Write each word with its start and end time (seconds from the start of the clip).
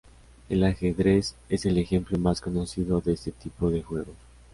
El 0.49 0.63
Ajedrez 0.63 1.35
es 1.47 1.63
el 1.67 1.77
ejemplo 1.77 2.17
más 2.17 2.41
conocido 2.41 3.01
de 3.01 3.13
este 3.13 3.31
tipo 3.31 3.69
de 3.69 3.83
juegos. 3.83 4.15